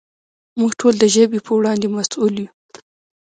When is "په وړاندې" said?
1.45-1.87